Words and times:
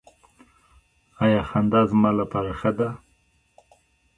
ایا 1.23 1.41
خندا 1.49 1.81
زما 1.91 2.09
لپاره 2.19 2.51
ښه 2.59 2.71
ده؟ 2.77 2.89